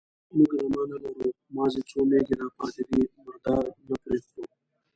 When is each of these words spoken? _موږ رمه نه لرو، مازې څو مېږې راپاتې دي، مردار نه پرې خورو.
_موږ 0.35 0.49
رمه 0.61 0.83
نه 0.89 0.97
لرو، 1.05 1.27
مازې 1.55 1.81
څو 1.89 1.99
مېږې 2.09 2.33
راپاتې 2.41 2.83
دي، 2.89 3.01
مردار 3.25 3.63
نه 3.87 3.95
پرې 4.03 4.17
خورو. 4.27 4.53